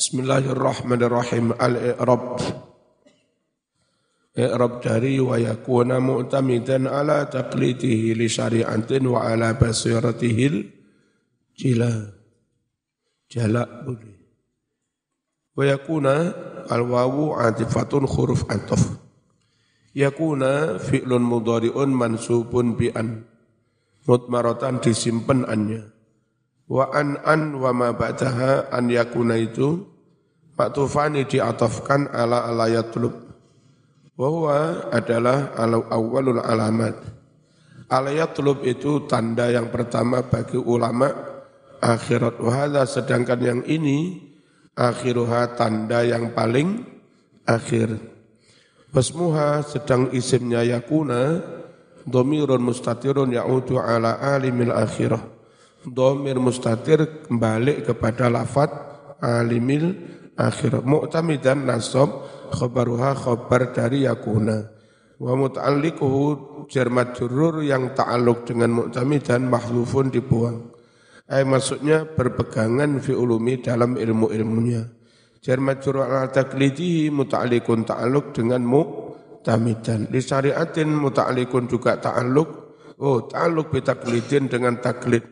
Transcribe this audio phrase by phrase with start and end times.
[0.00, 1.60] Bismillahirrahmanirrahim.
[1.60, 2.40] Al-i'rab.
[4.32, 10.72] I'rab dari wa yakuna mu'tamidan ala taqlidihi li syari'atin wa ala basiratihil
[11.52, 12.16] jila.
[13.28, 14.16] Jala boleh.
[15.52, 16.32] Wa yakuna
[16.72, 18.80] al-wawu atifatun huruf atof.
[19.92, 23.28] Yakuna fi'lun mudhari'un mansubun bi an.
[24.08, 25.92] Mutmaratan disimpan annya.
[26.70, 29.89] Wa an an wa ma ba'daha an yakuna itu
[30.60, 33.16] Maktufani diatofkan ala ala yatlub.
[34.12, 37.00] Bahwa adalah ala awalul alamat.
[37.88, 41.08] Ala yatlub itu tanda yang pertama bagi ulama
[41.80, 42.36] akhirat.
[42.44, 44.20] Wahada sedangkan yang ini
[44.76, 46.84] akhiruha tanda yang paling
[47.48, 47.96] akhir.
[48.92, 51.40] Basmuha sedang isimnya yakuna
[52.04, 55.24] domirun mustatirun ya'udu ala alimil akhirah.
[55.88, 58.68] Domir mustatir kembali kepada lafat
[59.24, 60.80] alimil akhir.
[60.80, 64.72] Mu'tamidan nasab khabaruha khabar dari yakuna.
[65.20, 70.72] Wa muta'alliquhu jar majrur yang ta'alluq dengan mu'tamidan mahdhufun dibuang.
[71.30, 74.82] Ay maksudnya berpegangan fi ulumi dalam ilmu-ilmunya.
[75.44, 80.08] Jar majrur ala taklidihi muta'alliqun ta'alluq dengan mu'tamidan.
[80.08, 82.50] Di syariatin muta'alliqun juga ta'alluq.
[83.00, 85.24] Oh ta'alluq bi taklidin dengan taklid.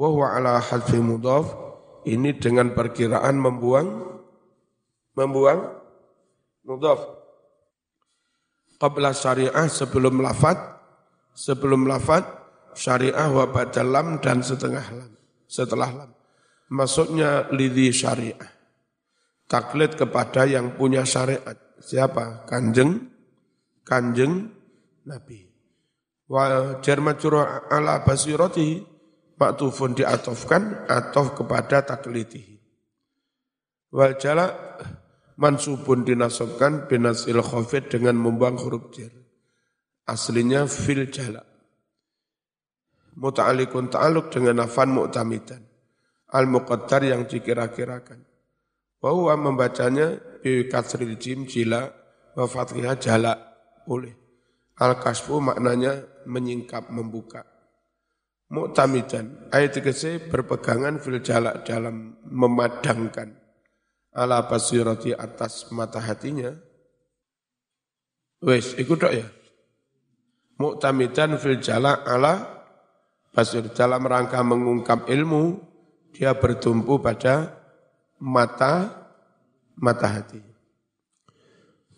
[0.00, 1.68] Wa ala hadfi mudhaf.
[2.00, 4.09] Ini dengan perkiraan membuang
[5.20, 5.60] membuang.
[6.64, 7.00] Mudhaf.
[8.80, 10.56] Qabla syariah sebelum lafat
[11.36, 12.24] sebelum lafat
[12.72, 15.12] syariah wa badalam dan setengah lam.
[15.44, 16.10] Setelah lam.
[16.72, 18.48] Maksudnya lidhi syariah.
[19.44, 21.58] Taklid kepada yang punya syariat.
[21.82, 22.48] Siapa?
[22.48, 23.10] Kanjeng.
[23.84, 24.48] Kanjeng
[25.04, 25.44] nabi.
[26.30, 27.18] Wa jarma
[27.68, 28.80] ala basirati
[29.34, 32.60] maktufun diatofkan atof kepada taklitihi
[33.90, 34.54] wal jala
[35.40, 39.10] mansubun dinasabkan binasil khafid dengan membuang huruf jar.
[40.04, 41.40] Aslinya fil jala.
[43.16, 45.64] Muta'alikun ta'aluk dengan nafan mu'tamidan.
[46.30, 48.20] Al-muqaddar yang dikira-kirakan.
[49.00, 51.88] Bahwa membacanya bi kasril jim jila
[52.36, 53.32] wa fathihah jala
[53.88, 54.12] boleh.
[54.76, 57.48] Al-kasfu maknanya menyingkap, membuka.
[58.50, 59.92] Mu'tamidan, ayat ke
[60.28, 63.39] berpegangan fil jala dalam memadangkan
[64.14, 66.50] ala basirati atas mata hatinya.
[68.40, 69.26] Wes, ikut dok ya.
[70.60, 72.64] Mu'tamidan fil jala ala
[73.32, 73.68] basir.
[73.72, 75.60] Dalam rangka mengungkap ilmu,
[76.12, 77.56] dia bertumpu pada
[78.20, 79.00] mata
[79.80, 80.40] mata hati.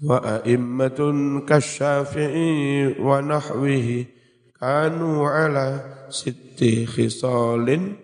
[0.03, 4.11] Wa a'immatun kasyafi'i wa nahwihi
[4.59, 7.99] kanu ala sitti khisalin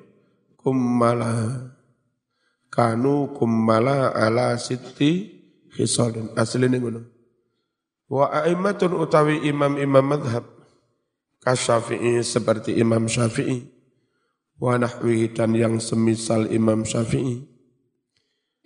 [0.59, 1.75] kummala
[2.69, 5.39] kanu kummala ala siti
[5.73, 6.33] khisalin.
[6.37, 7.01] Asline ngono.
[8.09, 10.45] Wa a'immatun utawi imam-imam madhab
[11.45, 13.69] kasyafi'i seperti Imam Syafi'i.
[14.59, 17.45] Wa nahwi dan yang semisal Imam Syafi'i.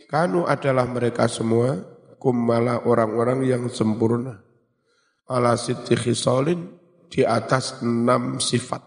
[0.09, 1.81] Kanu adalah mereka semua
[2.23, 4.41] kummala orang-orang yang sempurna.
[5.27, 6.69] Ala siti khisalin
[7.13, 8.81] di atas enam sifat.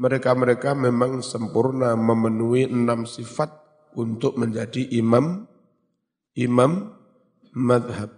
[0.00, 5.46] Mereka-mereka memang sempurna memenuhi enam sifat untuk menjadi imam
[6.38, 6.94] imam
[7.56, 8.10] madhab.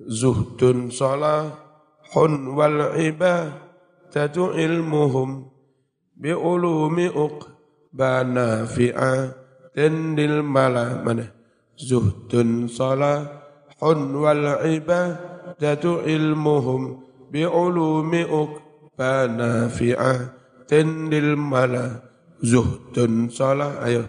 [0.00, 5.52] Zuhdun salahun wal ibadatu ilmuhum
[6.16, 11.28] bi ulumi uqbana fi'atin lil mala mana
[11.76, 22.09] zuhdun salahun wal ibadatu ilmuhum bi ulumi uqbana fi'atin lil mala
[22.40, 24.08] zuhdun salah ayo.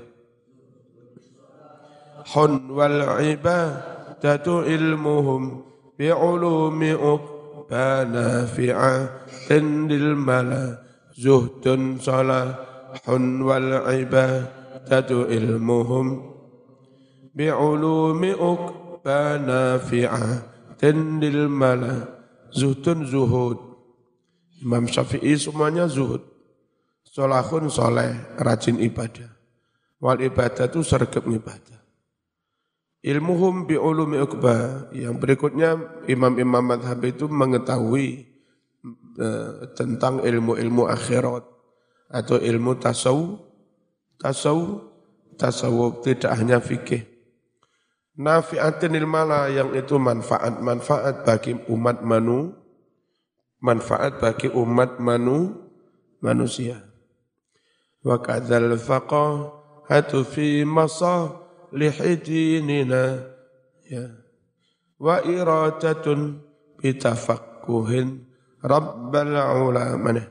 [2.31, 5.67] Hun wal ibadatu ilmuhum
[5.99, 10.79] bi'ulumi uqbana fi'atin lil mala.
[11.11, 12.55] Zuhdun salah
[13.03, 16.23] hun wal ibadatu ilmuhum
[17.35, 22.07] bi'ulumi uqbana fi'atin lil mala.
[22.55, 23.59] Zuhdun zuhud.
[24.61, 26.30] Imam Syafi'i semuanya zuhud
[27.11, 29.27] Solahun soleh, rajin ibadah.
[29.99, 31.83] Wal ibadah itu sergap ibadah.
[33.03, 34.87] Ilmuhum bi ulumi ukba.
[34.95, 35.75] Yang berikutnya
[36.07, 38.31] imam-imam madhab itu mengetahui
[39.19, 41.43] uh, tentang ilmu-ilmu akhirat
[42.07, 43.43] atau ilmu tasawuf,
[44.15, 44.87] tasawuf,
[45.35, 47.11] tasawuf tidak hanya fikih.
[48.15, 52.55] Nafi'atin ilmala yang itu manfaat-manfaat bagi umat manu,
[53.59, 55.57] manfaat bagi umat manu,
[56.21, 56.90] manusia.
[58.05, 61.95] وكذا الفقاهة في مصالح
[62.25, 63.31] ديننا
[64.99, 66.05] وإرادة
[66.83, 68.07] بتفقه
[68.65, 69.95] رب العلا.
[69.95, 70.27] منه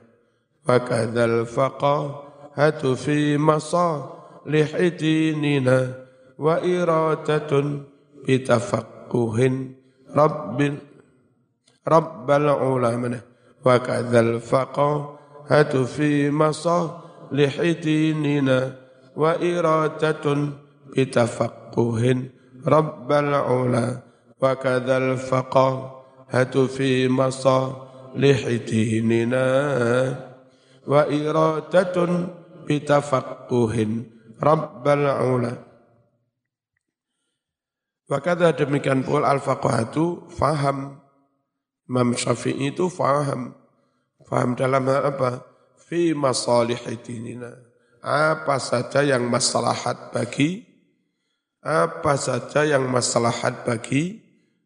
[0.68, 5.94] وكذا الفقاهة في مصالح ديننا
[6.38, 7.52] وإرادة
[8.28, 9.36] بتفقه
[10.16, 10.78] رب
[11.88, 12.96] رب العلا.
[12.96, 13.20] منه
[13.66, 18.58] وكذا الفقاهة في مصالح fi masalih dinina
[19.14, 20.58] wa iradatun
[20.90, 22.34] bitafaqquhin
[22.66, 24.02] rabbal ula
[24.34, 29.46] wa kadzal faqahatu fi masalih dinina
[30.82, 32.34] wa iradatun
[32.66, 34.10] bitafaqquhin
[34.42, 35.06] rabbal
[35.38, 35.54] ula
[38.10, 40.98] wa kadza demikian pula al-faqahatu faham.
[41.86, 43.54] Imam Syafi'i itu faham.
[44.26, 45.49] Faham dalam hal apa
[45.90, 47.50] fi masalih dinina
[47.98, 50.62] apa saja yang maslahat bagi
[51.60, 54.16] apa saja yang maslahat bagi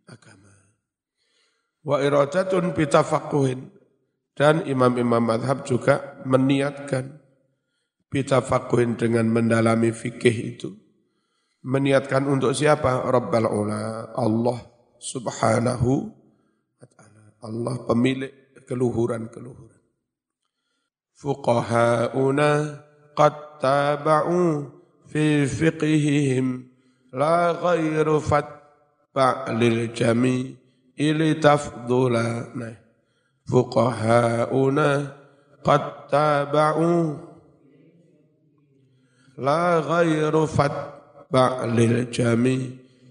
[0.07, 0.53] agama.
[1.83, 3.73] Wa iradatun bitafakuhin
[4.39, 7.19] dan imam-imam madhab juga meniatkan
[8.13, 10.71] bitafakuhin dengan mendalami fikih itu.
[11.65, 13.09] Meniatkan untuk siapa?
[13.09, 14.61] Rabbal ula, Allah
[15.01, 16.13] subhanahu
[16.77, 17.23] wa ta'ala.
[17.41, 18.31] Allah pemilik
[18.69, 19.84] keluhuran-keluhuran.
[21.15, 22.85] Fuqaha'una
[23.17, 24.63] قد تابعوا
[25.07, 26.67] في فقههم.
[27.13, 30.47] لا غير فتبع للجميع
[30.99, 32.45] لتفضلا
[33.53, 35.17] فقهاؤنا
[35.65, 37.17] قد تابعوا.
[39.39, 42.69] لا غير فتبع للجميع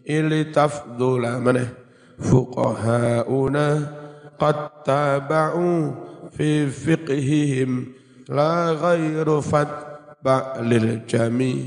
[0.09, 1.39] لتفضل.
[1.39, 1.73] منه
[2.19, 3.69] فقهاؤنا
[4.39, 6.12] قد تابعوا.
[6.31, 7.85] في فقههم
[8.29, 11.57] لا غير فاتبع للجميع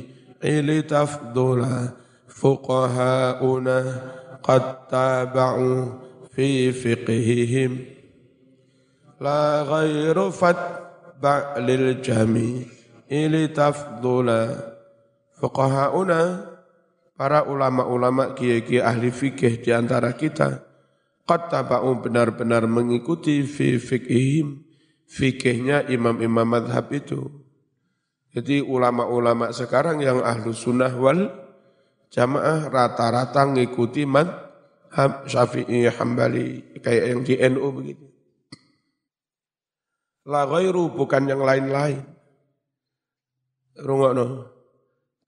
[0.45, 1.61] لتفضل
[2.29, 3.81] فقهاؤنا
[4.43, 5.85] قد تابعوا
[6.35, 7.73] في فقههم.
[9.21, 12.63] لا غير فاتبع للجميع
[13.11, 14.29] لتفضل
[15.41, 16.23] فقهاؤنا.
[17.17, 20.66] Para ulama-ulama kiai-kiai ahli fikih di antara kita
[21.27, 24.63] qad taba'u benar-benar mengikuti fi fiqhihim
[25.11, 27.47] fikihnya imam-imam madhab itu
[28.37, 31.33] jadi ulama-ulama sekarang yang ahlu sunnah wal
[32.13, 38.07] jamaah rata-rata ngikuti madhab syafi'i hambali kayak yang di NU begitu.
[40.29, 42.05] La ghairu bukan yang lain-lain.
[43.81, 44.53] Rungokno.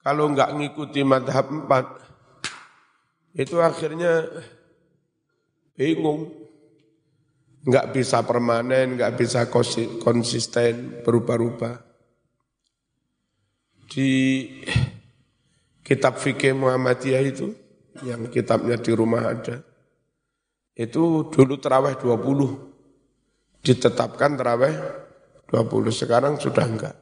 [0.05, 2.01] Kalau enggak ngikuti madhab empat,
[3.37, 4.25] itu akhirnya
[5.79, 6.35] bingung.
[7.63, 9.47] Enggak bisa permanen, enggak bisa
[10.03, 11.87] konsisten, berubah-ubah
[13.89, 14.45] di
[15.81, 17.53] kitab fikih Muhammadiyah itu,
[18.05, 19.65] yang kitabnya di rumah ada,
[20.77, 24.77] itu dulu terawih 20, ditetapkan terawih
[25.51, 26.97] 20, sekarang sudah enggak.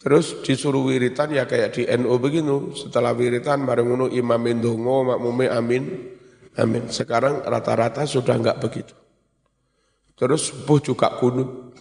[0.00, 5.46] Terus disuruh wiritan ya kayak di NU begini, setelah wiritan bareng ngono imamin dongo, makmume
[5.46, 5.84] amin,
[6.60, 6.92] amin.
[6.92, 8.94] Sekarang rata-rata sudah enggak begitu.
[10.14, 11.72] Terus subuh juga kunut.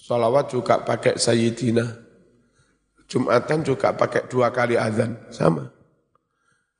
[0.00, 1.84] Salawat juga pakai Sayyidina.
[3.04, 5.20] Jumatan juga pakai dua kali azan.
[5.28, 5.68] Sama.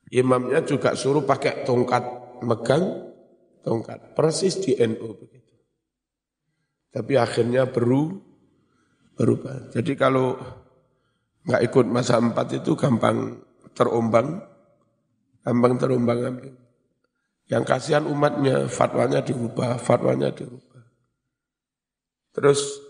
[0.09, 2.01] Imamnya juga suruh pakai tongkat
[2.41, 3.13] megang
[3.61, 4.17] tongkat.
[4.17, 5.53] Persis di NU begitu.
[6.89, 8.17] Tapi akhirnya beru,
[9.13, 9.69] berubah.
[9.69, 10.33] Jadi kalau
[11.45, 13.45] nggak ikut masa empat itu gampang
[13.77, 14.41] terombang,
[15.45, 16.68] gampang terombang ambing.
[17.49, 20.85] Yang kasihan umatnya, fatwanya dirubah, fatwanya dirubah.
[22.29, 22.89] Terus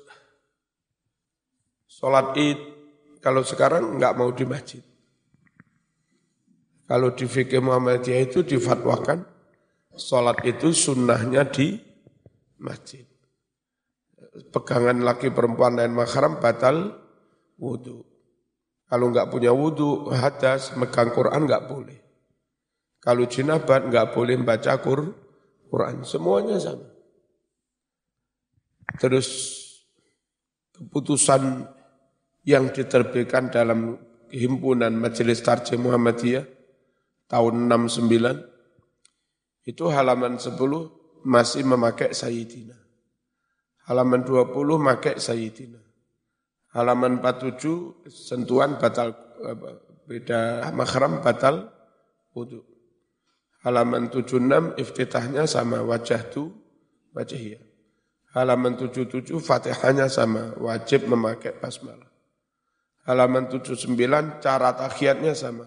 [2.00, 2.60] Sholat id,
[3.20, 4.80] kalau sekarang nggak mau di masjid.
[6.88, 9.28] Kalau di fikih Muhammadiyah itu difatwakan,
[10.00, 11.76] sholat itu sunnahnya di
[12.56, 13.04] masjid.
[14.56, 16.96] Pegangan laki perempuan lain mahram batal
[17.60, 18.08] wudhu.
[18.88, 22.00] Kalau nggak punya wudhu, hadas, megang Quran nggak boleh.
[23.00, 26.04] Kalau jinabat nggak boleh baca Quran.
[26.04, 26.88] Semuanya sama.
[29.00, 29.28] Terus
[30.76, 31.64] keputusan
[32.44, 33.96] yang diterbitkan dalam
[34.32, 36.44] himpunan Majelis Tarjih Muhammadiyah
[37.30, 40.58] tahun 69 itu halaman 10
[41.24, 42.76] masih memakai Sayyidina.
[43.90, 45.82] Halaman 20 memakai Sayyidina.
[46.74, 49.14] Halaman 47 sentuhan batal
[50.06, 51.70] beda mahram batal
[52.34, 52.69] wudhu.
[53.60, 56.56] Halaman 76 iftitahnya sama wajah tu
[57.12, 57.60] wajahiyah.
[58.32, 62.08] Halaman 77 fatihahnya sama wajib memakai basmalah.
[63.10, 65.66] Halaman 79 cara tahiyatnya sama.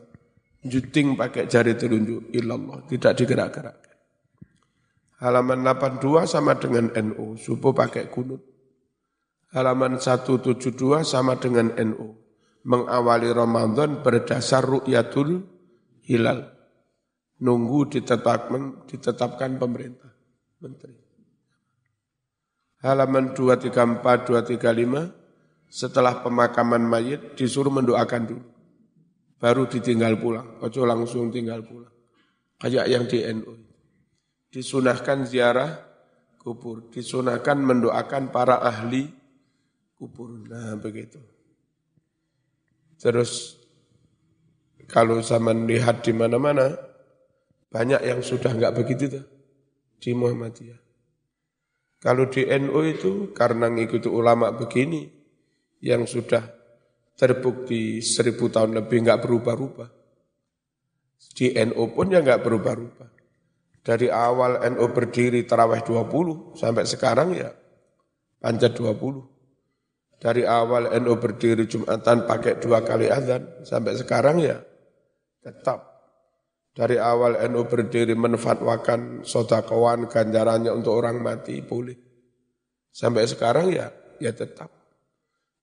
[0.63, 3.99] Juting pakai jari telunjuk illallah, tidak digerak-gerakkan.
[5.19, 8.47] Halaman 82 sama dengan NU, subuh pakai kunut.
[9.51, 12.15] Halaman 172 sama dengan NU.
[12.63, 15.43] Mengawali Ramadan berdasar ru'yatul
[16.07, 16.51] hilal.
[17.43, 20.15] Nunggu ditetapkan, ditetapkan pemerintah,
[20.63, 20.95] menteri.
[22.87, 23.99] Halaman 234,
[24.63, 25.11] 235,
[25.67, 28.47] setelah pemakaman mayit disuruh mendoakan dulu.
[29.43, 31.91] Baru ditinggal pulang, ojo langsung tinggal pulang.
[32.63, 33.59] Kayak yang di NU.
[34.53, 35.83] Disunahkan ziarah
[36.39, 39.11] kubur, disunahkan mendoakan para ahli
[39.99, 40.47] kubur.
[40.47, 41.19] Nah begitu.
[43.03, 43.59] Terus
[44.87, 46.92] kalau zaman lihat di mana-mana,
[47.73, 49.25] banyak yang sudah nggak begitu tuh
[49.97, 50.81] di Muhammadiyah.
[52.02, 55.07] Kalau di NU itu karena ngikuti ulama begini,
[55.83, 56.43] yang sudah
[57.19, 59.91] terbukti seribu tahun lebih nggak berubah-ubah.
[61.33, 63.11] Di NU pun ya nggak berubah-ubah.
[63.83, 67.50] Dari awal NU berdiri terawih 20 sampai sekarang ya
[68.38, 70.23] panjat 20.
[70.23, 74.62] Dari awal NU berdiri Jumatan pakai dua kali azan sampai sekarang ya
[75.43, 75.92] tetap.
[76.73, 81.97] Dari awal NU berdiri menfatwakan sodakowan ganjarannya untuk orang mati boleh.
[82.88, 84.73] Sampai sekarang ya ya tetap.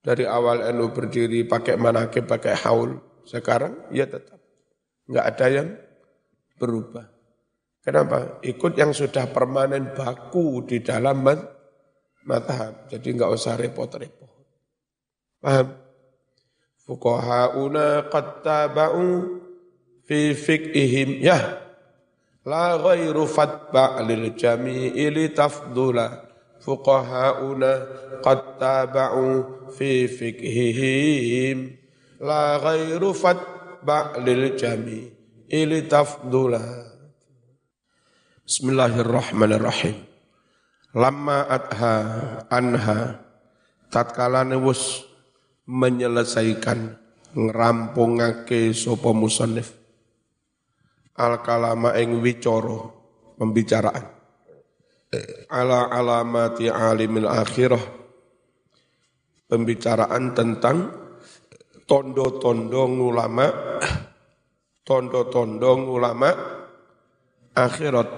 [0.06, 3.02] Dari awal NU berdiri pakai manakib, pakai haul.
[3.26, 4.38] Sekarang ya tetap.
[5.10, 5.68] Enggak ada yang
[6.62, 7.10] berubah.
[7.82, 8.38] Kenapa?
[8.46, 11.26] Ikut yang sudah permanen baku di dalam
[12.22, 12.86] matahab.
[12.86, 14.30] Jadi enggak usah repot-repot.
[15.42, 15.68] Paham?
[16.86, 18.46] Fuqaha'una qad
[20.10, 21.22] fi fiqihim.
[21.22, 21.62] Ya,
[22.42, 26.26] la ghairu fatba' lil jami'i tafdula
[26.66, 27.72] fuqaha'una
[28.26, 29.26] qad taba'u
[29.70, 31.78] fi fiqhihim.
[32.26, 35.08] La ghairu fatba' lil jami
[35.48, 36.90] ili tafdula
[38.50, 40.10] Bismillahirrahmanirrahim.
[40.98, 41.96] Lama adha
[42.50, 43.22] anha
[43.94, 45.06] tatkala wus
[45.70, 46.98] menyelesaikan
[47.38, 49.79] ngerampungake sapa musannif
[51.20, 52.80] al kalama ing wicara
[53.36, 54.06] pembicaraan.
[55.52, 57.84] Ala alamati alimil akhirah.
[59.50, 60.78] Pembicaraan tentang
[61.90, 63.50] tondo-tondo ulama
[64.86, 66.30] tondo-tondo ulama
[67.58, 68.10] akhirat.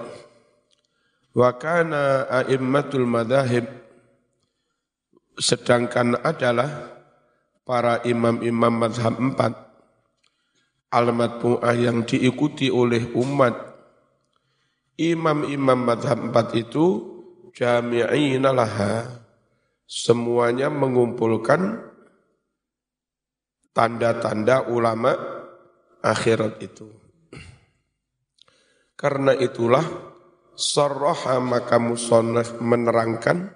[1.32, 3.64] Wa kana a'immatul madahib.
[5.40, 6.92] Sedangkan adalah
[7.64, 9.71] para imam-imam mazhab empat
[10.92, 13.72] al-matbu'ah yang diikuti oleh umat
[15.00, 16.84] imam-imam madhab empat itu
[17.56, 19.08] jami'ina laha
[19.88, 21.80] semuanya mengumpulkan
[23.72, 25.16] tanda-tanda ulama
[26.00, 26.88] akhirat itu.
[28.96, 29.82] Karena itulah
[30.54, 33.50] sarraha maka musonaf menerangkan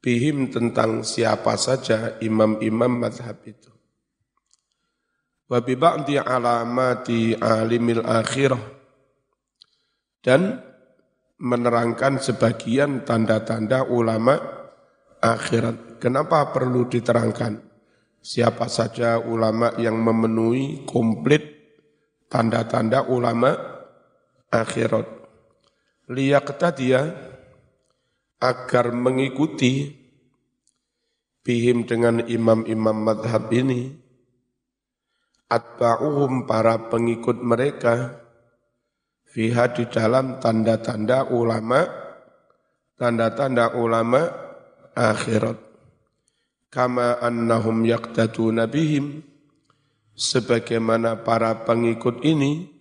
[0.00, 3.75] bihim tentang siapa saja imam-imam madhab itu.
[5.46, 8.62] Wa bi ba'di alamati alimil akhirah
[10.26, 10.58] dan
[11.38, 14.34] menerangkan sebagian tanda-tanda ulama
[15.22, 16.02] akhirat.
[16.02, 17.62] Kenapa perlu diterangkan?
[18.18, 21.46] Siapa saja ulama yang memenuhi komplit
[22.26, 23.54] tanda-tanda ulama
[24.50, 25.06] akhirat.
[26.10, 27.02] Liyak dia
[28.42, 29.94] agar mengikuti
[31.46, 33.94] bihim dengan imam-imam madhab ini,
[35.46, 38.26] atba'uhum para pengikut mereka,
[39.36, 41.84] fiha di dalam tanda-tanda ulama
[42.96, 44.32] tanda-tanda ulama
[44.96, 45.60] akhirat
[46.72, 49.20] kama annahum yaqtaduna bihim
[50.16, 52.72] sebagaimana para pengikut ini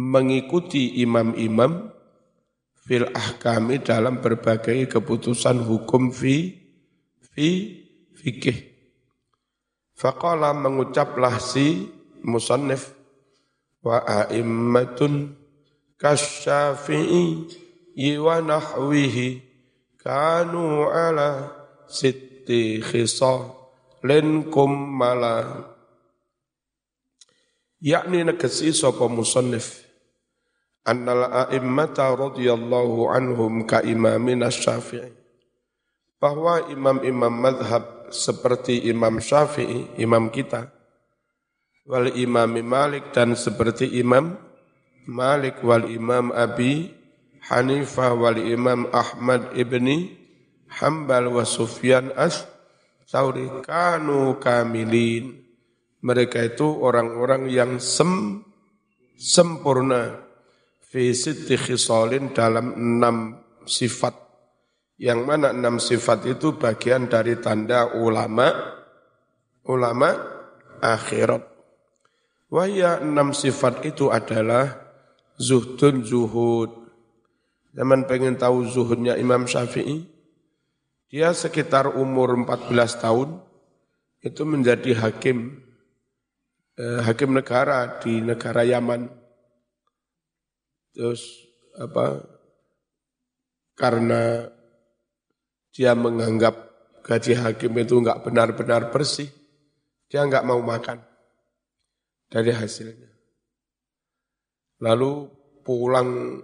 [0.00, 1.92] mengikuti imam-imam
[2.88, 6.56] fil ahkami dalam berbagai keputusan hukum fi
[7.36, 7.48] fi
[8.16, 8.71] fikih.
[9.92, 11.88] Faqala mengucaplah si
[12.24, 12.94] musannif
[13.82, 15.36] wa a'immatun
[15.98, 17.46] kasyafi'i
[18.18, 19.42] wa nahwihi
[20.00, 21.50] kanu ala
[21.86, 25.68] sitti khisalin kummala.
[27.82, 29.82] Yakni negesi sapa musannif
[30.86, 35.10] annal a'immata radhiyallahu anhum ka imamin syafi'i
[36.22, 40.68] bahwa imam-imam madhab seperti Imam Syafi'i, imam kita,
[41.88, 44.38] wal imam Malik dan seperti Imam
[45.10, 46.94] Malik wal imam Abi
[47.50, 50.14] Hanifah wal imam Ahmad ibni
[50.78, 52.46] Hambal wa Sufyan as
[53.12, 55.44] Sauri kanu kamilin.
[56.02, 58.40] Mereka itu orang-orang yang sem,
[59.20, 60.16] sempurna.
[60.80, 63.36] Fisit khisalin dalam enam
[63.68, 64.21] sifat.
[65.02, 68.54] Yang mana enam sifat itu bagian dari tanda ulama,
[69.66, 70.14] ulama
[70.78, 71.42] akhirat.
[72.46, 74.78] Wahya enam sifat itu adalah
[75.42, 76.70] zuhdun zuhud.
[77.74, 80.06] Zaman pengen tahu zuhudnya Imam Syafi'i,
[81.10, 82.70] dia sekitar umur 14
[83.02, 83.42] tahun
[84.22, 85.66] itu menjadi hakim
[86.78, 89.10] eh, hakim negara di negara Yaman.
[90.94, 91.42] Terus
[91.74, 92.22] apa?
[93.74, 94.46] Karena
[95.72, 96.54] dia menganggap
[97.02, 99.32] gaji hakim itu enggak benar-benar bersih,
[100.06, 101.00] dia enggak mau makan
[102.28, 103.10] dari hasilnya.
[104.84, 105.10] Lalu
[105.64, 106.40] pulang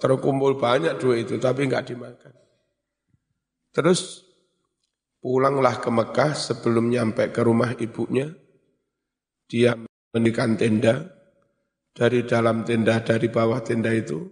[0.00, 2.34] terkumpul banyak duit itu tapi nggak dimakan.
[3.70, 4.24] Terus
[5.20, 8.28] pulanglah ke Mekah sebelum nyampe ke rumah ibunya.
[9.50, 9.74] Dia
[10.14, 11.16] mendirikan tenda.
[11.90, 14.22] Dari dalam tenda, dari bawah tenda itu,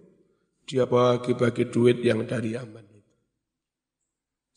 [0.63, 2.88] dia bagi-bagi duit yang dari Yaman.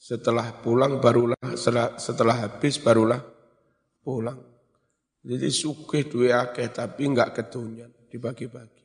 [0.02, 3.22] Setelah pulang barulah, setelah, setelah habis barulah
[4.02, 4.34] pulang.
[5.22, 8.82] Jadi sukih dua akeh tapi enggak ketunyan, dibagi-bagi.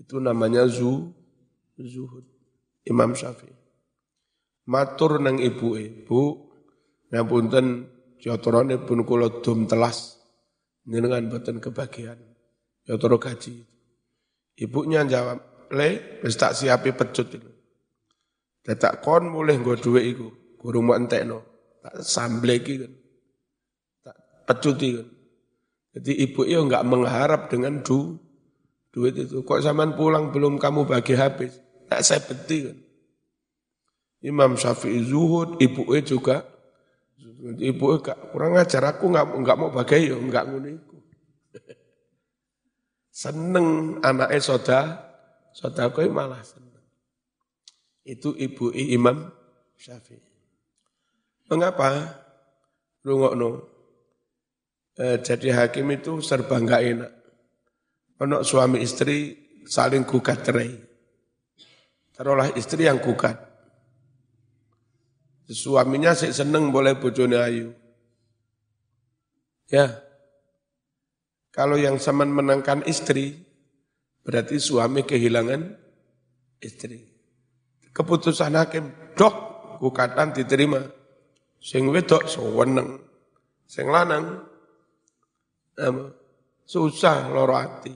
[0.00, 1.12] Itu namanya zu,
[1.76, 2.24] zuhud.
[2.88, 3.52] Imam Syafi'i.
[4.64, 6.20] Matur nang ibu ibu,
[7.12, 7.84] ngapunten
[8.16, 10.16] jotorone pun kula dum telas
[10.80, 12.16] dengan boten kebagian.
[12.80, 13.60] Jotoro gaji.
[14.56, 17.53] Ibunya jawab, "Le, wis tak siapi pecut itu."
[18.64, 21.44] Dadak kon mulih nggo dhuwit iku, guru mau entekno.
[21.84, 22.92] Tak samble iki kan.
[24.00, 24.16] Tak
[24.48, 25.08] pecuti kan.
[25.94, 28.16] Jadi ibu itu enggak mengharap dengan du,
[28.88, 29.44] duit itu.
[29.44, 31.60] Kok zaman pulang belum kamu bagi habis?
[31.92, 32.76] Tak saya beti kan.
[34.24, 36.54] Imam Syafi'i zuhud, ibu juga
[37.60, 40.96] ibu gak kurang ajar aku nggak nggak mau bagi yo nggak nguniku.
[43.22, 44.80] seneng anaknya soda,
[45.52, 46.40] soda koi malah.
[48.04, 49.32] Itu ibu Imam
[49.80, 50.20] Syafi'i.
[51.48, 52.20] Mengapa?
[53.04, 53.20] no
[54.96, 57.12] eh, jadi hakim itu serba enggak enak.
[58.20, 59.36] Anak suami istri
[59.68, 60.72] saling gugat cerai.
[62.14, 63.36] Taruhlah istri yang gugat.
[65.44, 67.68] Suaminya sih seneng boleh bojone ayu.
[69.68, 70.00] Ya.
[71.52, 73.44] Kalau yang semen menangkan istri,
[74.24, 75.76] berarti suami kehilangan
[76.64, 77.13] istri.
[77.94, 79.34] Keputusan hakim, dok,
[79.78, 80.82] gugatan diterima.
[81.62, 82.98] Sing wedok seweneng.
[83.64, 84.44] Sing lanang
[86.66, 87.94] susah loro hati.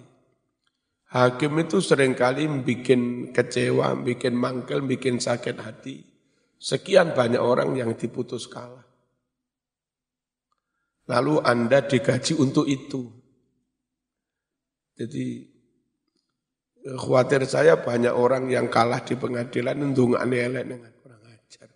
[1.09, 6.05] Hakim itu sering kali bikin kecewa, bikin mangkel, bikin sakit hati.
[6.59, 8.85] Sekian banyak orang yang diputus kalah.
[11.09, 13.09] Lalu Anda digaji untuk itu.
[14.99, 15.58] Jadi
[16.85, 19.79] khawatir saya banyak orang yang kalah di pengadilan
[20.19, 21.69] aneh elek dengan kurang ajar.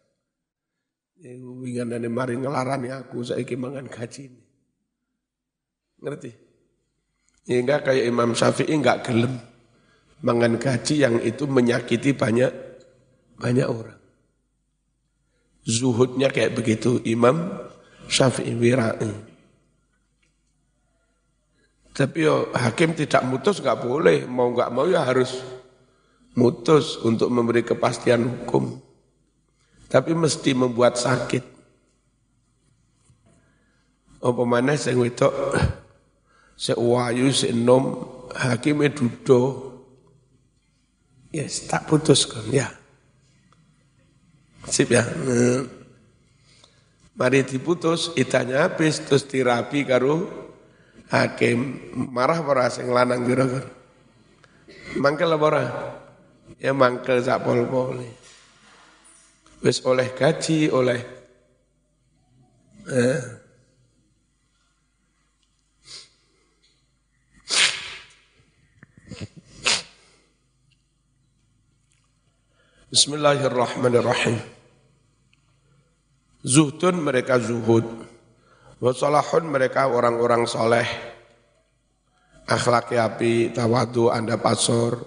[1.22, 4.42] Wingan mari ngelarani aku saya mangan gaji ini.
[6.02, 6.30] Ngerti?
[7.42, 9.34] Hingga kayak Imam Syafi'i enggak gelem
[10.22, 12.50] mangan gaji yang itu menyakiti banyak
[13.38, 13.98] banyak orang.
[15.66, 17.58] Zuhudnya kayak begitu Imam
[18.06, 19.31] Syafi'i wirai.
[21.92, 25.44] Tapi yo, hakim tidak mutus nggak boleh, mau nggak mau ya harus
[26.32, 28.80] mutus untuk memberi kepastian hukum.
[29.92, 31.44] Tapi mesti membuat sakit.
[34.24, 35.34] Apa mana saya wedok
[36.62, 39.72] Sek wayu, sek nom, hakimnya dudo.
[41.34, 42.70] Yes, tak putuskan, ya.
[44.70, 45.02] Sip ya.
[45.02, 45.66] Hmm.
[47.18, 50.41] Mari diputus, itanya habis, terus dirapi karo
[51.12, 51.92] hakim.
[51.92, 53.68] Marah para sing lanang kira-kira.
[54.96, 55.64] Mangkel apa ora?
[56.56, 58.00] Ya mangkel sak pol-pol.
[59.62, 61.00] Wis oleh gaji, oleh
[62.90, 63.20] eh,
[72.92, 74.36] Bismillahirrahmanirrahim.
[76.44, 78.11] Zuhdun mereka zuhud.
[78.82, 80.82] Wasalahun mereka orang-orang soleh.
[82.50, 84.98] Akhlak api, tawadu, anda pasor,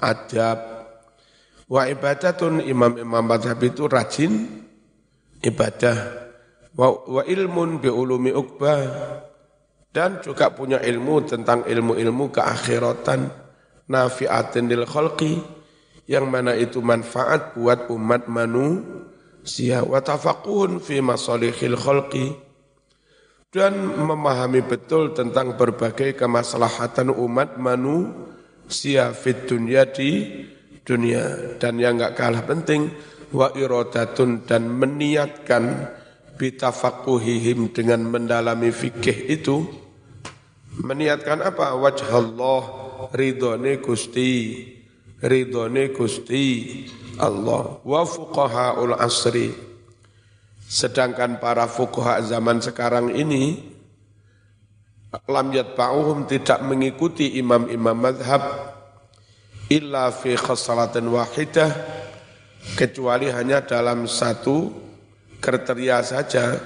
[0.00, 0.88] adab.
[1.68, 4.64] Wa ibadatun imam-imam madhab itu rajin
[5.44, 6.24] ibadah.
[6.72, 8.80] Wa, wa ilmun bi ulumi ukbah.
[9.92, 13.28] Dan juga punya ilmu tentang ilmu-ilmu keakhiratan.
[13.92, 15.36] Nafi'atin lil khalqi
[16.08, 18.84] yang mana itu manfaat buat umat manu
[19.44, 22.47] sia wa tafaquhun fi masalihil khalqi
[23.48, 30.44] dan memahami betul tentang berbagai kemaslahatan umat manusia fit dunia di
[30.84, 31.56] dunia.
[31.56, 32.92] Dan yang enggak kalah penting
[33.32, 35.88] wa iradatun dan meniatkan
[36.36, 39.64] bitafakuhihim dengan mendalami fikih itu.
[40.78, 41.72] Meniatkan apa?
[41.72, 42.62] Wajah Allah
[43.16, 44.60] ridhone Gusti
[45.24, 46.44] ridhone Gusti
[47.16, 47.80] Allah.
[47.80, 49.67] Wa fuqahaul asri
[50.68, 53.56] sedangkan para fuqaha zaman sekarang ini
[55.24, 58.44] lam yatba'uhum tidak mengikuti imam-imam madhab
[59.72, 61.72] illa fi khasalatin wahidah
[62.76, 64.68] kecuali hanya dalam satu
[65.40, 66.60] kriteria saja.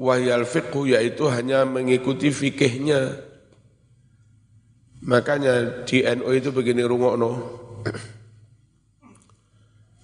[0.00, 3.20] Wahyal fiqhu yaitu hanya mengikuti fikihnya.
[5.04, 7.30] Makanya di NU itu begini rungokno.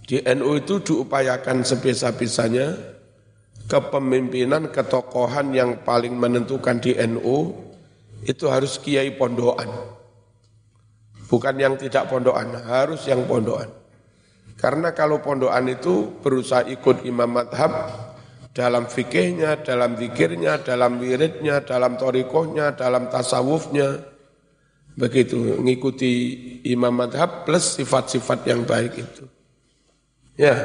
[0.05, 2.96] Di NU itu diupayakan sebisa-bisanya
[3.67, 7.55] kepemimpinan, ketokohan yang paling menentukan di NU
[8.27, 9.69] itu harus kiai pondokan.
[11.27, 13.71] Bukan yang tidak pondokan, harus yang pondokan.
[14.57, 17.93] Karena kalau pondokan itu berusaha ikut imam madhab
[18.57, 24.17] dalam fikihnya, dalam zikirnya, dalam wiridnya, dalam torikohnya, dalam tasawufnya.
[24.97, 26.13] Begitu, mengikuti
[26.65, 29.29] imam madhab plus sifat-sifat yang baik itu.
[30.41, 30.57] Ya,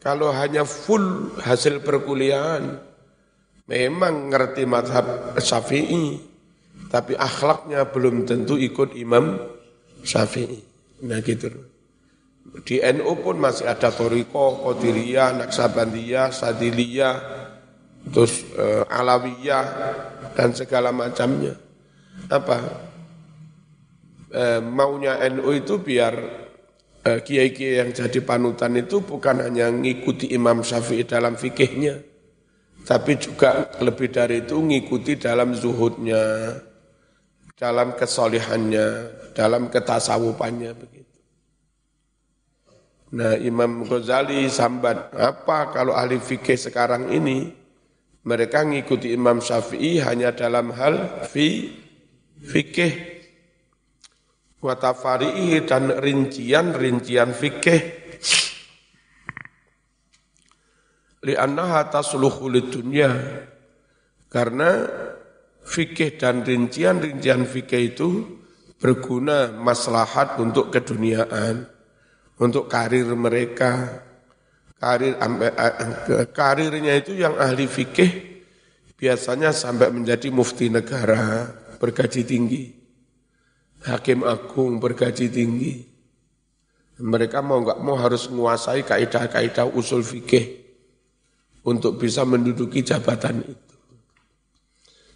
[0.00, 2.80] kalau hanya full hasil perkuliahan,
[3.68, 6.16] memang ngerti madhab syafi'i,
[6.88, 9.36] tapi akhlaknya belum tentu ikut imam
[10.00, 10.64] syafi'i.
[11.04, 11.52] Nah gitu.
[12.64, 17.14] Di NU pun masih ada Toriko, Qadiriyah, Naksabandiyah, Sadiliyah,
[18.10, 19.64] terus uh, Alawiyah,
[20.34, 21.54] dan segala macamnya.
[22.32, 22.58] Apa?
[24.30, 26.14] E, maunya NU itu biar
[27.00, 31.96] kiai-kiai yang jadi panutan itu bukan hanya ngikuti Imam Syafi'i dalam fikihnya,
[32.84, 36.56] tapi juga lebih dari itu ngikuti dalam zuhudnya,
[37.56, 38.86] dalam kesolihannya,
[39.32, 41.18] dalam ketasawufannya begitu.
[43.16, 47.48] Nah Imam Ghazali sambat, apa kalau ahli fikih sekarang ini
[48.28, 51.72] mereka ngikuti Imam Syafi'i hanya dalam hal fi,
[52.44, 53.19] fikih
[54.60, 57.80] watafari'i dan rincian-rincian fikih.
[61.20, 63.12] Li'annaha tasluhu dunia
[64.32, 64.88] karena
[65.64, 68.40] fikih dan rincian-rincian fikih itu
[68.80, 71.68] berguna maslahat untuk keduniaan
[72.40, 74.04] untuk karir mereka.
[74.80, 78.40] Karir eh, karirnya itu yang ahli fikih
[78.96, 82.79] biasanya sampai menjadi mufti negara bergaji tinggi
[83.84, 85.74] hakim agung bergaji tinggi.
[87.00, 90.60] Mereka mau nggak mau harus menguasai kaidah-kaidah usul fikih
[91.64, 93.74] untuk bisa menduduki jabatan itu.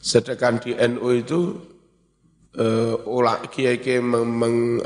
[0.01, 1.41] Sedangkan di NU itu
[2.57, 4.81] uh, ulak kiai-kiai meng,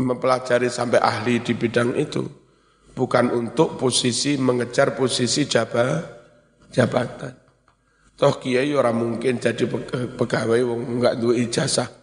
[0.00, 2.24] mempelajari sampai ahli di bidang itu
[2.96, 6.00] bukan untuk posisi mengejar posisi jaba,
[6.72, 7.32] jabatan.
[8.16, 9.64] Toh kiai orang mungkin jadi
[10.16, 12.01] pegawai wong enggak dua ijazah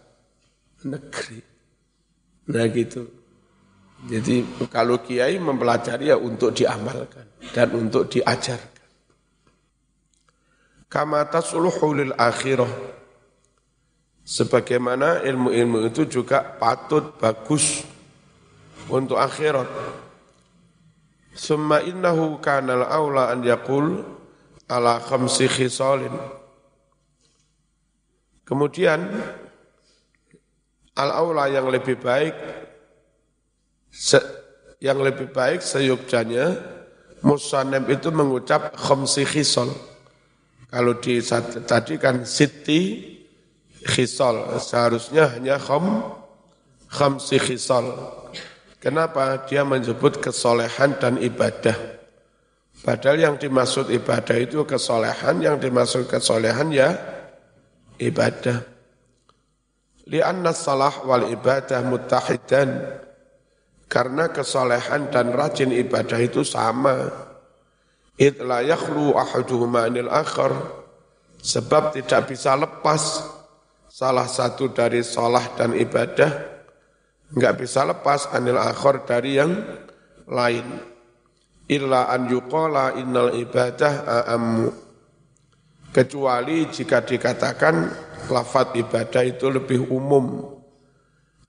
[0.86, 1.40] negeri.
[2.50, 3.02] Nah gitu.
[4.08, 8.88] Jadi kalau kiai mempelajari ya untuk diamalkan dan untuk diajarkan.
[10.88, 12.98] Kama tasluhu lil akhirah.
[14.24, 17.82] Sebagaimana ilmu-ilmu itu juga patut bagus
[18.88, 19.66] untuk akhirat.
[21.34, 24.02] Summa innahu kanal aula an yaqul
[24.70, 26.14] ala khamsi khisalin.
[28.46, 29.02] Kemudian
[31.00, 32.34] al-aula yang lebih baik
[33.88, 34.20] se,
[34.80, 36.56] yang lebih baik seyukjanya
[37.24, 39.72] musanib itu mengucap khamsi khisol.
[40.70, 41.18] Kalau di
[41.66, 43.10] tadi kan siti
[43.84, 46.04] khisol, seharusnya hanya kham
[46.88, 47.90] khamsi khisol.
[48.80, 49.44] Kenapa?
[49.44, 51.76] Dia menyebut kesolehan dan ibadah.
[52.80, 56.96] Padahal yang dimaksud ibadah itu kesolehan, yang dimaksud kesolehan ya
[58.00, 58.64] ibadah.
[60.10, 62.98] Lianna salah wal ibadah mutahidan.
[63.86, 67.10] Karena kesolehan dan rajin ibadah itu sama.
[68.18, 70.50] Id la yakhlu ahaduhuma anil akhar.
[71.40, 73.22] Sebab tidak bisa lepas
[73.86, 76.50] salah satu dari salah dan ibadah
[77.34, 79.52] enggak bisa lepas anil akhar dari yang
[80.26, 80.66] lain.
[81.70, 84.68] Illa an yuqala innal ibadah a'ammu.
[85.90, 87.74] Kecuali jika dikatakan
[88.28, 90.56] lafat ibadah itu lebih umum.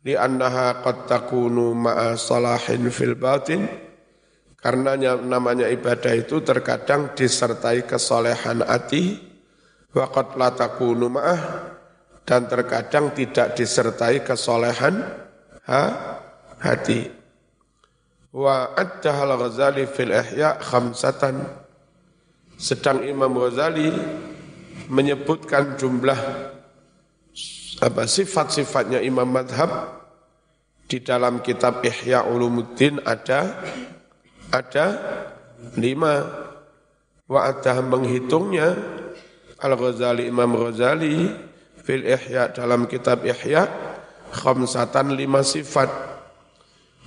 [0.02, 3.70] Di annaha qad takunu ma'a salahin fil batin
[4.62, 9.18] Karena namanya ibadah itu terkadang disertai kesolehan hati,
[9.90, 11.42] waqat latakunu ma'ah,
[12.30, 15.02] dan terkadang tidak disertai kesolehan
[15.66, 15.82] ha,
[16.62, 17.10] hati.
[18.30, 21.42] Wa addahal Ghazali fil ihya khamsatan.
[22.54, 23.90] Sedang Imam Ghazali
[24.94, 26.51] menyebutkan jumlah
[27.80, 30.02] apa sifat-sifatnya Imam Madhab
[30.92, 33.64] di dalam kitab Ihya Ulumuddin ada
[34.52, 34.86] ada
[35.80, 36.44] lima.
[37.32, 38.76] Wa ada menghitungnya
[39.64, 41.32] Al Ghazali Imam Ghazali
[41.80, 43.72] fil Ihya dalam kitab Ihya
[44.36, 45.88] khamsatan lima sifat.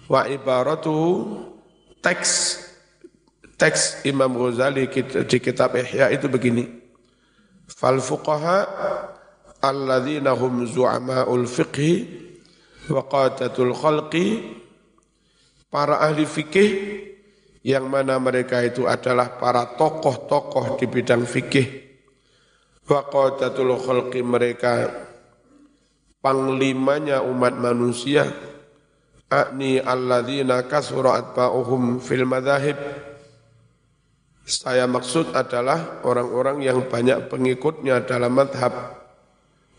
[0.09, 1.29] Wa ibaratu
[2.01, 2.65] teks
[3.61, 4.89] teks Imam Ghazali
[5.29, 6.73] di kitab Ihya itu begini.
[7.69, 8.65] Fal fuqaha
[9.65, 11.93] alladzina hum zu'ama'ul fiqhi
[12.93, 14.61] wa qatatul khalqi
[15.73, 16.71] para ahli fikih
[17.65, 21.67] yang mana mereka itu adalah para tokoh-tokoh di bidang fikih.
[22.85, 24.93] Waqadatul khalqi mereka
[26.21, 28.29] panglimanya umat manusia.
[29.33, 32.77] Akni alladzina kasura atba'uhum fil madhahib.
[34.45, 39.04] Saya maksud adalah orang-orang yang banyak pengikutnya dalam madhab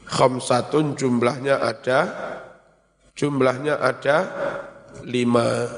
[0.05, 1.99] khamsatun jumlahnya ada
[3.15, 4.17] jumlahnya ada
[5.05, 5.69] lima.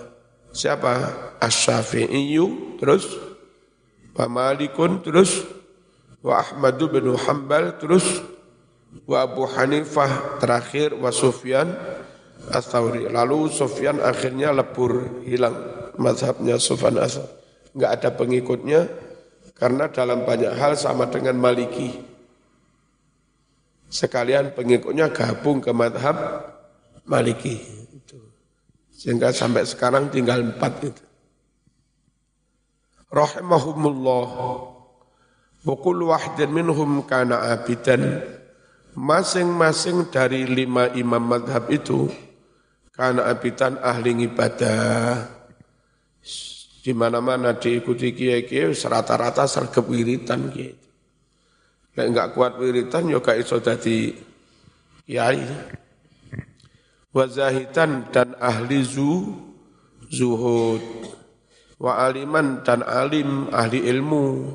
[0.51, 0.93] Siapa?
[1.37, 2.33] Asy-Syafi'i
[2.81, 3.05] terus?
[4.17, 5.45] Wa Malikun terus?
[6.25, 8.25] Wa Ahmad bin Hanbal terus?
[9.05, 10.97] Wa Abu Hanifah terakhir?
[10.97, 11.77] Wa Sufyan
[12.49, 13.05] Ats-Tsauri.
[13.11, 15.53] Lalu Sufyan akhirnya lebur, hilang
[15.99, 17.19] mazhabnya Sufyan ats
[17.75, 18.81] Enggak ada pengikutnya
[19.53, 22.06] karena dalam banyak hal sama dengan Maliki.
[23.87, 26.17] Sekalian pengikutnya gabung ke madhab
[27.07, 27.63] Maliki.
[28.91, 31.07] Sehingga sampai sekarang tinggal empat itu
[33.07, 34.29] rahimahumullah
[35.63, 38.19] wa kullu wahidin minhum kana abidan
[38.91, 42.11] masing-masing dari lima imam madhab itu
[42.91, 45.29] karena abidan ahli ibadah
[46.83, 50.86] di mana-mana diikuti kiai-kiai rata-rata sergap wiritan gitu.
[51.97, 54.13] Nek enggak kuat wiritan yo gak iso dadi
[55.09, 55.41] kiai.
[57.09, 59.33] Wazahitan dan ahli zu
[60.13, 60.77] zuhud.
[61.81, 64.53] Wa aliman dan alim ahli ilmu.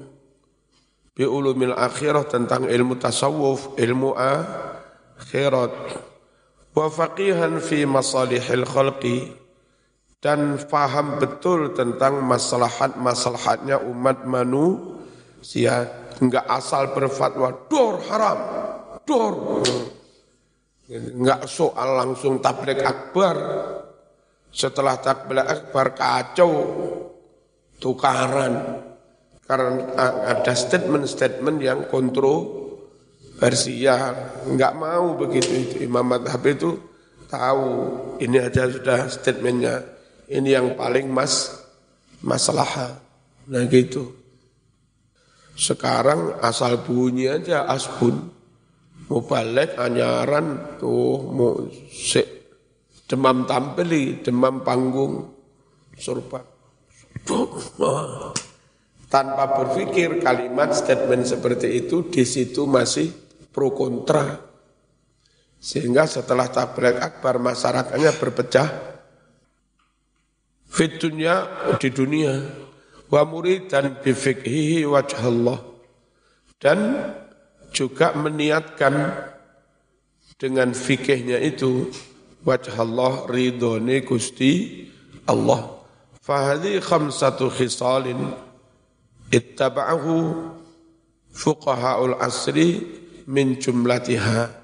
[1.19, 5.75] Bi ulumil akhirah tentang ilmu tasawuf, ilmu akhirat.
[6.71, 9.35] Wa faqihan fi masalihil khalqi.
[10.23, 18.39] Dan faham betul tentang maslahat-maslahatnya umat manusia enggak asal berfatwa dor haram
[19.03, 19.67] dor.
[20.93, 23.37] Enggak soal langsung tablik akbar.
[24.53, 26.53] Setelah tablik akbar kacau
[27.81, 28.85] tukaran.
[29.43, 29.83] Karena
[30.33, 34.15] ada statement-statement yang kontroversial.
[34.53, 35.83] Nggak mau begitu itu.
[35.85, 36.79] Imam Madhab itu
[37.27, 39.83] tahu ini aja sudah statementnya.
[40.31, 41.51] Ini yang paling mas
[42.23, 43.03] masalah.
[43.51, 44.22] Nah gitu
[45.57, 48.33] sekarang asal bunyi aja asbun.
[49.11, 51.37] Mau balik anyaran tuh
[51.93, 52.23] se
[53.05, 55.29] demam tampili demam panggung
[56.01, 56.49] surpat
[59.13, 63.13] tanpa berpikir kalimat statement seperti itu di situ masih
[63.53, 64.41] pro kontra.
[65.63, 68.69] Sehingga setelah tabrak akbar masyarakatnya berpecah
[70.73, 71.45] fitunya
[71.77, 72.33] di dunia
[73.13, 73.29] wa
[73.69, 75.61] dan bifikhihi wajah Allah
[76.57, 77.13] dan
[77.69, 79.13] juga meniatkan
[80.41, 81.93] dengan fikihnya itu
[82.49, 84.89] wajah Allah ridhone Gusti
[85.29, 85.83] Allah
[86.23, 88.31] Fahadi khamsatu khisalin
[89.35, 90.15] ittaba'ahu
[91.35, 92.79] fuqaha'ul asri
[93.27, 94.55] min jumlatiha.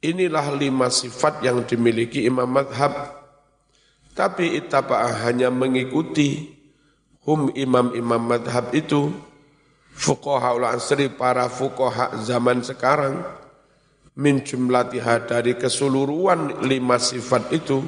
[0.00, 3.20] Inilah lima sifat yang dimiliki imam madhab.
[4.16, 6.56] Tapi ittaba'ah hanya mengikuti
[7.22, 9.14] hum imam-imam madhab itu
[9.94, 13.22] fuqaha'ul asri para fuqaha zaman sekarang
[14.18, 17.80] min jumlatiha dari keseluruhan lima sifat itu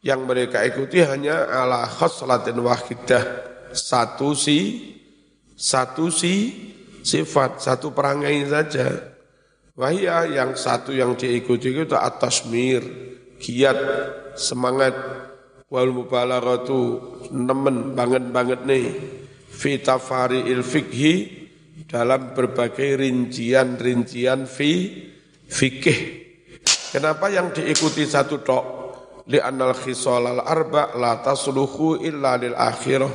[0.00, 3.52] yang mereka ikuti hanya ala khoslatin wahidah.
[3.70, 4.90] Satu si
[5.54, 6.56] satu si
[7.04, 9.12] sifat satu perangai saja.
[9.78, 12.82] Wahya yang satu yang diikuti itu atas mir
[13.40, 13.78] giat
[14.36, 14.92] semangat
[15.70, 16.78] wal mubalaghatu
[17.30, 18.86] nemen banget-banget nih.
[19.50, 19.78] Fi
[20.46, 21.14] il fikhi
[21.86, 24.72] dalam berbagai rincian-rincian fi
[25.46, 26.20] fikih
[26.90, 28.64] kenapa yang diikuti satu tok?
[29.30, 33.12] Li'annal khisal al arba la tasluhu illa lil akhirah.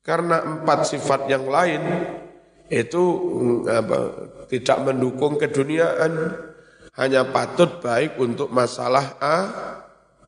[0.00, 1.82] Karena empat sifat yang lain
[2.72, 3.98] itu mm, apa,
[4.48, 6.32] tidak mendukung keduniaan.
[6.96, 9.36] Hanya patut baik untuk masalah a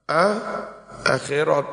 [0.07, 0.27] a
[1.05, 1.67] akhirat.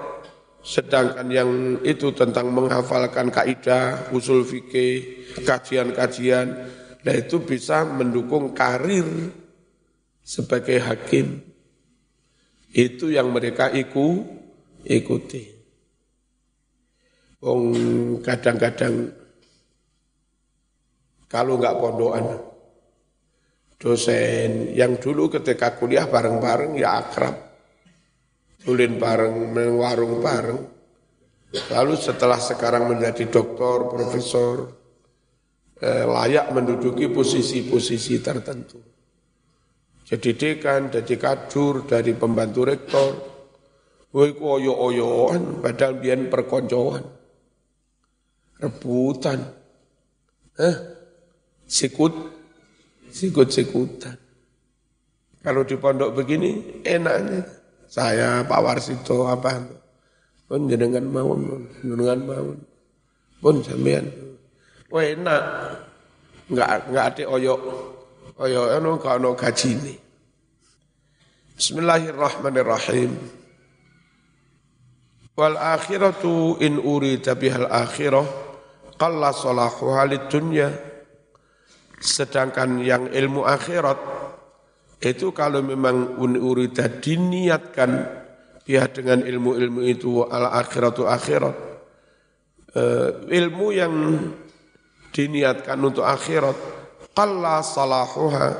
[0.68, 6.48] Sedangkan yang itu tentang menghafalkan kaidah usul fikih kajian-kajian
[7.08, 9.08] nah itu bisa mendukung karir
[10.28, 11.40] sebagai hakim.
[12.76, 14.28] Itu yang mereka iku,
[14.84, 15.48] ikuti.
[17.40, 17.64] Wong
[18.20, 19.08] kadang-kadang
[21.32, 22.26] kalau nggak pondokan,
[23.80, 27.47] dosen yang dulu ketika kuliah bareng-bareng ya akrab,
[28.68, 30.62] tulin bareng, warung bareng.
[31.72, 34.68] Lalu setelah sekarang menjadi doktor, profesor,
[35.80, 38.98] eh, layak menduduki posisi-posisi tertentu
[40.08, 43.12] jadi dekan, jadi kadur, dari pembantu rektor.
[44.16, 47.04] Woi oyo-oyoan, padahal biar perkoncoan.
[48.64, 49.40] Rebutan.
[50.56, 50.76] Eh,
[51.68, 52.16] sikut,
[53.12, 54.16] sikut-sikutan.
[55.44, 57.44] Kalau di pondok begini, enaknya.
[57.98, 59.58] Saya Pak Warsito apa?
[60.46, 62.62] Pun jenengan mawon, jenengan mawon.
[63.42, 64.06] Pun sampean.
[64.94, 65.44] Wah enak.
[66.46, 67.62] Enggak enggak ada oyok
[68.38, 69.98] kaya ono gak ono gajine.
[71.58, 73.18] Bismillahirrahmanirrahim.
[75.34, 78.30] Wal akhiratu in urida bihal akhirah
[79.02, 80.70] qalla salahu halid dunya.
[81.98, 83.98] Sedangkan yang ilmu akhirat
[84.98, 87.92] itu kalau memang urida diniatkan
[88.66, 91.56] ya dengan ilmu-ilmu itu al akhiratu akhirat.
[92.78, 93.94] Uh, ilmu yang
[95.16, 96.54] diniatkan untuk akhirat
[97.16, 98.54] qalla salahuha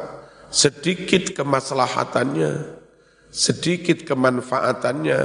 [0.50, 2.78] sedikit kemaslahatannya
[3.28, 5.20] sedikit kemanfaatannya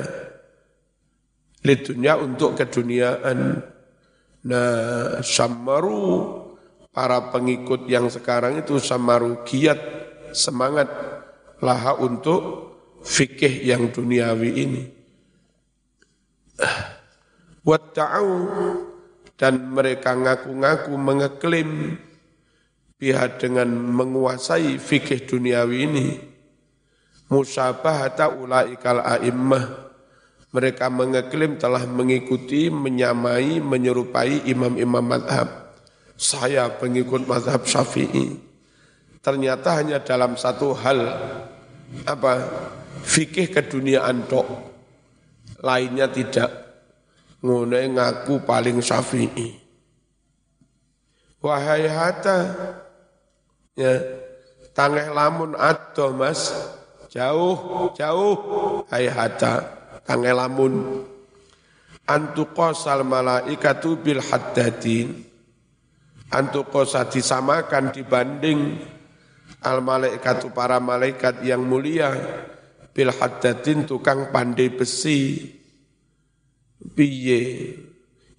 [1.63, 3.63] litunya untuk keduniaan.
[4.43, 6.43] Nah samaru
[6.91, 10.02] para pengikut yang sekarang itu samaru giat
[10.33, 10.89] semangat
[11.63, 12.73] laha untuk
[13.07, 14.83] fikih yang duniawi ini
[17.63, 17.95] buat
[19.39, 21.97] dan mereka ngaku-ngaku mengeklaim
[22.99, 26.09] pihak dengan menguasai fikih duniawi ini
[27.31, 29.93] musabahata ulaikal a'immah
[30.53, 35.49] mereka mengeklaim telah mengikuti, menyamai, menyerupai imam-imam madhab.
[36.21, 38.52] Saya pengikut madhab syafi'i.
[39.23, 40.99] Ternyata hanya dalam satu hal,
[42.03, 42.33] apa
[43.07, 44.47] fikih keduniaan tok.
[45.63, 46.51] Lainnya tidak.
[47.39, 49.63] Ngune ngaku paling syafi'i.
[51.39, 52.39] Wahai hata,
[53.73, 54.05] Ya,
[54.77, 56.53] tangeh lamun ado mas,
[57.09, 58.37] jauh, jauh,
[58.93, 59.65] hai hata,
[60.05, 61.09] tangeh lamun.
[62.05, 65.25] Antuqosal malaikatu bil haddadin.
[66.29, 68.77] Antuqosa disamakan dibanding
[69.63, 72.13] al malaikatu para malaikat yang mulia
[72.93, 75.49] bil haddadin tukang pandai besi.
[76.83, 77.41] Piye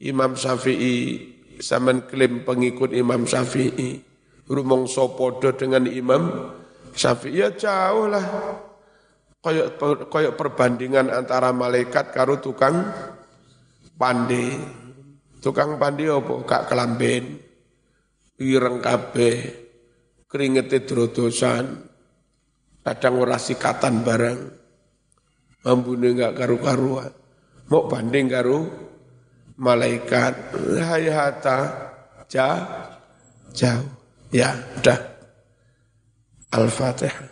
[0.03, 1.31] Imam Syafi'i
[1.63, 4.03] zaman klaim pengikut Imam Syafi'i
[4.51, 6.51] rumong sopodo dengan Imam
[6.91, 8.25] Syafi'i ya jauh lah.
[9.43, 12.83] Kayak kayak perbandingan antara malaikat karo tukang
[13.95, 14.55] pandi.
[15.39, 17.39] Tukang pandi opo kak kelamben.
[18.39, 19.62] Ireng kabeh.
[20.33, 21.93] Keringete drodosan.
[22.81, 24.39] Kadang ora sikatan barang.
[25.61, 27.13] Mambune enggak karu-karuan.
[27.69, 28.65] Mau banding karo
[29.61, 30.57] malaikat.
[30.81, 31.59] Hayata
[32.25, 32.65] jauh.
[33.53, 33.87] jauh.
[34.33, 34.97] Ya, udah.
[36.49, 37.29] Al-Fatihah.